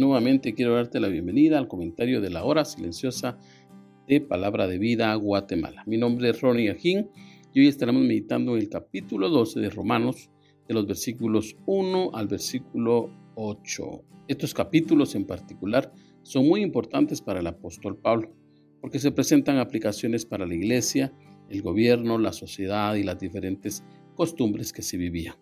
[0.00, 3.36] Nuevamente quiero darte la bienvenida al comentario de la hora silenciosa
[4.08, 5.82] de Palabra de Vida Guatemala.
[5.84, 7.10] Mi nombre es Ronnie Ajín
[7.52, 10.30] y hoy estaremos meditando en el capítulo 12 de Romanos,
[10.66, 14.04] de los versículos 1 al versículo 8.
[14.26, 18.34] Estos capítulos en particular son muy importantes para el apóstol Pablo,
[18.80, 21.12] porque se presentan aplicaciones para la iglesia,
[21.50, 23.84] el gobierno, la sociedad y las diferentes
[24.14, 25.34] costumbres que se vivían.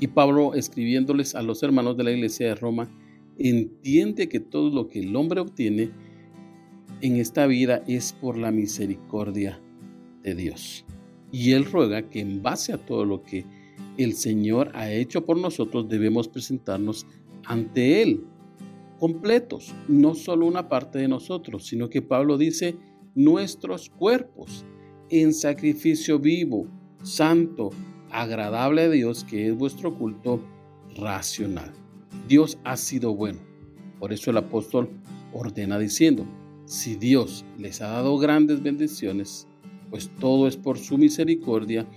[0.00, 2.90] Y Pablo, escribiéndoles a los hermanos de la iglesia de Roma,
[3.38, 5.90] entiende que todo lo que el hombre obtiene
[7.00, 9.60] en esta vida es por la misericordia
[10.22, 10.84] de Dios.
[11.30, 13.44] Y Él ruega que en base a todo lo que
[13.96, 17.06] el Señor ha hecho por nosotros debemos presentarnos
[17.44, 18.24] ante Él
[18.98, 22.76] completos, no solo una parte de nosotros, sino que Pablo dice
[23.14, 24.64] nuestros cuerpos
[25.10, 26.66] en sacrificio vivo,
[27.02, 27.70] santo,
[28.10, 30.40] agradable a Dios, que es vuestro culto
[30.96, 31.72] racional.
[32.28, 33.40] Dios ha sido bueno.
[33.98, 34.90] Por eso el apóstol
[35.32, 36.26] ordena diciendo,
[36.66, 39.48] si Dios les ha dado grandes bendiciones,
[39.90, 41.88] pues todo es por su misericordia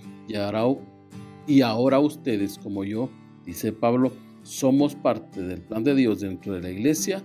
[1.46, 3.10] y ahora, ustedes como yo,
[3.44, 4.12] dice Pablo,
[4.42, 7.22] somos parte del plan de Dios dentro de la iglesia,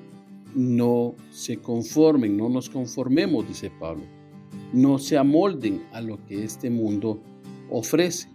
[0.53, 4.03] no se conformen, no nos conformemos, dice Pablo,
[4.74, 7.22] no se amolden a lo que este mundo
[7.69, 8.29] ofrece.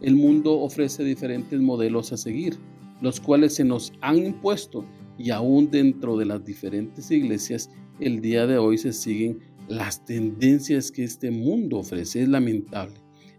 [0.00, 2.56] El mundo ofrece diferentes modelos a seguir
[3.00, 4.84] los cuales se nos han impuesto
[5.18, 7.70] y aún dentro de las diferentes iglesias
[8.00, 12.22] el día de hoy se siguen las tendencias que este mundo ofrece.
[12.22, 12.94] Es lamentable.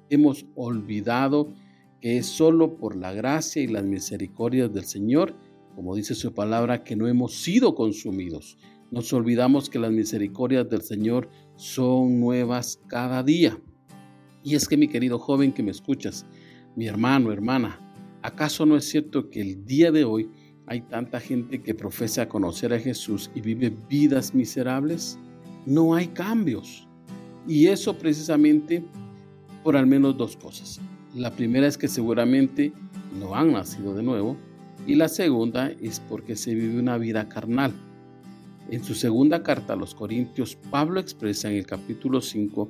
[0.10, 1.54] Hemos olvidado
[2.02, 5.36] que es solo por la gracia y las misericordias del Señor,
[5.76, 8.58] como dice su palabra, que no hemos sido consumidos.
[8.90, 13.60] Nos olvidamos que las misericordias del Señor son nuevas cada día.
[14.44, 16.26] Y es que mi querido joven que me escuchas,
[16.76, 17.87] mi hermano, hermana,
[18.28, 20.30] ¿Acaso no es cierto que el día de hoy
[20.66, 25.18] hay tanta gente que profesa conocer a Jesús y vive vidas miserables?
[25.66, 26.90] No hay cambios.
[27.48, 28.84] Y eso precisamente
[29.64, 30.82] por al menos dos cosas.
[31.16, 32.74] La primera es que seguramente
[33.18, 34.36] no han nacido de nuevo
[34.86, 37.72] y la segunda es porque se vive una vida carnal.
[38.70, 42.70] En su segunda carta a los Corintios, Pablo expresa en el capítulo 5,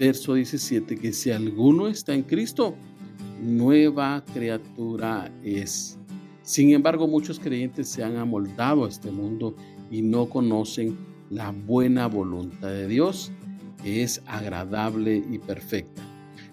[0.00, 2.78] verso 17, que si alguno está en Cristo,
[3.40, 5.98] nueva criatura es.
[6.42, 9.56] Sin embargo, muchos creyentes se han amoldado a este mundo
[9.90, 10.96] y no conocen
[11.30, 13.32] la buena voluntad de Dios,
[13.82, 16.02] que es agradable y perfecta.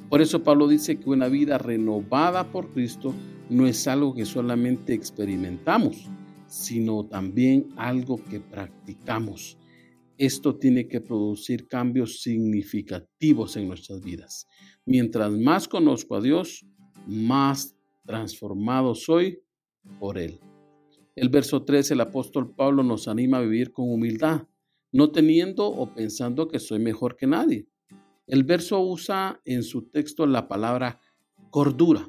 [0.10, 3.14] Por eso Pablo dice que una vida renovada por Cristo
[3.50, 6.10] no es algo que solamente experimentamos,
[6.48, 9.58] sino también algo que practicamos.
[10.18, 14.48] Esto tiene que producir cambios significativos en nuestras vidas.
[14.86, 16.66] Mientras más conozco a Dios,
[17.08, 19.42] más transformado soy
[20.00, 20.40] por Él.
[21.16, 24.48] El verso 3, el apóstol Pablo nos anima a vivir con humildad,
[24.92, 27.68] no teniendo o pensando que soy mejor que nadie.
[28.26, 31.00] El verso usa en su texto la palabra
[31.50, 32.08] cordura.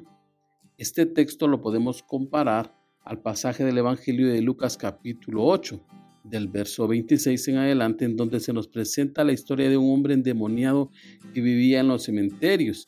[0.77, 5.79] Este texto lo podemos comparar al pasaje del Evangelio de Lucas capítulo 8,
[6.23, 10.15] del verso 26 en adelante, en donde se nos presenta la historia de un hombre
[10.15, 10.89] endemoniado
[11.33, 12.87] que vivía en los cementerios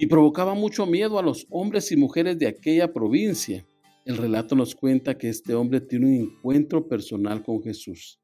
[0.00, 3.66] y provocaba mucho miedo a los hombres y mujeres de aquella provincia.
[4.06, 8.18] El relato nos cuenta que este hombre tiene un encuentro personal con Jesús.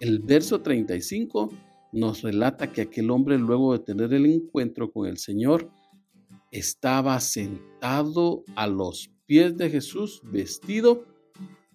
[0.00, 1.50] El verso 35
[1.94, 5.70] nos relata que aquel hombre luego de tener el encuentro con el Señor
[6.50, 11.06] estaba sentado a los pies de Jesús vestido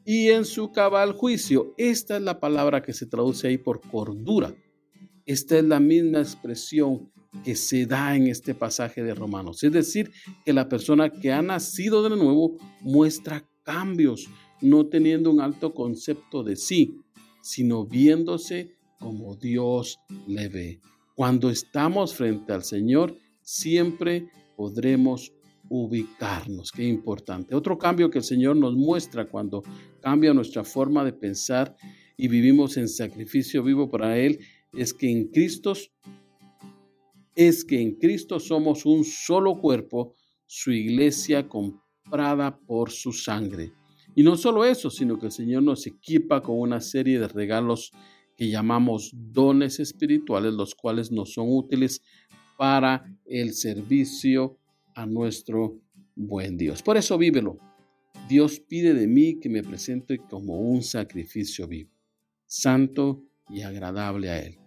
[0.05, 1.73] y en su cabal juicio.
[1.75, 4.53] Esta es la palabra que se traduce ahí por cordura.
[5.25, 7.11] Esta es la misma expresión
[7.43, 9.63] que se da en este pasaje de Romanos.
[9.63, 10.11] Es decir,
[10.45, 14.27] que la persona que ha nacido de nuevo muestra cambios,
[14.61, 16.99] no teniendo un alto concepto de sí,
[17.41, 20.79] sino viéndose como Dios le ve.
[21.15, 25.33] Cuando estamos frente al Señor, siempre podremos
[25.69, 26.71] ubicarnos.
[26.71, 27.55] Qué importante.
[27.55, 29.63] Otro cambio que el Señor nos muestra cuando
[30.01, 31.75] cambia nuestra forma de pensar
[32.17, 34.39] y vivimos en sacrificio vivo para Él
[34.73, 35.73] es que en Cristo
[37.35, 40.15] es que en Cristo somos un solo cuerpo,
[40.45, 43.73] su iglesia comprada por su sangre.
[44.15, 47.91] Y no solo eso, sino que el Señor nos equipa con una serie de regalos
[48.35, 52.01] que llamamos dones espirituales, los cuales nos son útiles
[52.57, 54.57] para el servicio
[54.95, 55.79] a nuestro
[56.15, 56.83] buen Dios.
[56.83, 57.57] Por eso vívelo.
[58.27, 61.91] Dios pide de mí que me presente como un sacrificio vivo,
[62.45, 64.58] santo y agradable a Él.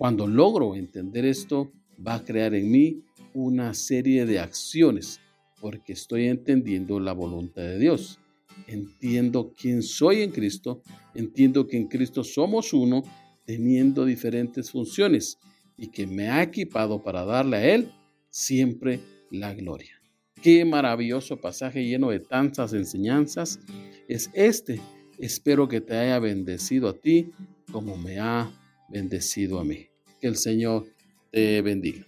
[0.00, 3.04] Cuando logro entender esto, va a crear en mí
[3.34, 5.20] una serie de acciones,
[5.60, 8.18] porque estoy entendiendo la voluntad de Dios.
[8.66, 10.80] Entiendo quién soy en Cristo,
[11.14, 13.02] entiendo que en Cristo somos uno,
[13.44, 15.38] teniendo diferentes funciones
[15.76, 17.92] y que me ha equipado para darle a Él
[18.30, 19.00] siempre
[19.30, 20.00] la gloria.
[20.40, 23.60] Qué maravilloso pasaje lleno de tantas enseñanzas
[24.08, 24.80] es este.
[25.18, 27.32] Espero que te haya bendecido a ti
[27.70, 28.50] como me ha
[28.90, 29.86] bendecido a mí.
[30.20, 30.86] Que el Señor
[31.30, 32.06] te bendiga.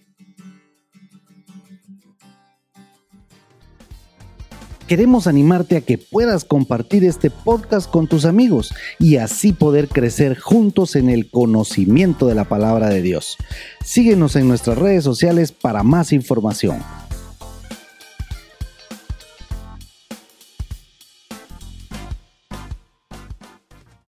[4.87, 10.37] Queremos animarte a que puedas compartir este podcast con tus amigos y así poder crecer
[10.37, 13.37] juntos en el conocimiento de la palabra de Dios.
[13.83, 16.79] Síguenos en nuestras redes sociales para más información.